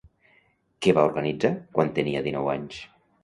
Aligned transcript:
Què 0.85 0.95
va 0.99 1.03
organitzar 1.09 1.51
quan 1.77 1.93
tenia 1.99 2.25
dinou 2.31 2.53
anys? 2.57 2.81